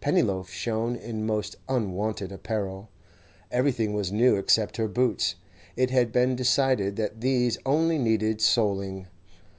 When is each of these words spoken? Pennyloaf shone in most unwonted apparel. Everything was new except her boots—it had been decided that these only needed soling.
Pennyloaf 0.00 0.48
shone 0.48 0.96
in 0.96 1.26
most 1.26 1.56
unwonted 1.68 2.32
apparel. 2.32 2.88
Everything 3.52 3.92
was 3.92 4.10
new 4.10 4.36
except 4.36 4.78
her 4.78 4.88
boots—it 4.88 5.90
had 5.90 6.12
been 6.12 6.34
decided 6.34 6.96
that 6.96 7.20
these 7.20 7.58
only 7.66 7.98
needed 7.98 8.40
soling. 8.40 9.06